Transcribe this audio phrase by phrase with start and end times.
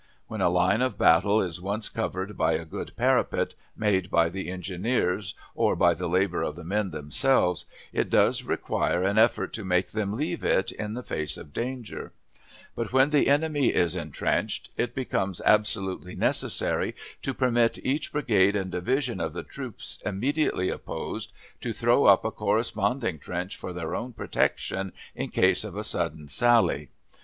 [0.25, 4.49] When a line of battle is once covered by a good parapet, made by the
[4.49, 9.63] engineers or by the labor of the men themselves, it does require an effort to
[9.63, 12.13] make them leave it in the face of danger;
[12.73, 18.71] but when the enemy is intrenched, it becomes absolutely necessary to permit each brigade and
[18.71, 21.31] division of the troops immediately opposed
[21.61, 26.27] to throw up a corresponding trench for their own protection in case of a sudden
[26.27, 26.89] sally.